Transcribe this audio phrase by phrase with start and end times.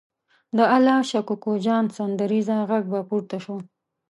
[0.57, 3.57] د الله شا کوکو جان سندریزه غږ به پورته شو.